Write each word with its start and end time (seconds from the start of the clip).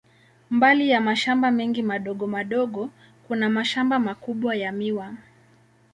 Mbali 0.49 0.89
ya 0.89 1.01
mashamba 1.01 1.51
mengi 1.51 1.83
madogo 1.83 2.27
madogo, 2.27 2.89
kuna 3.27 3.49
mashamba 3.49 3.99
makubwa 3.99 4.55
ya 4.55 4.71
miwa. 4.71 5.13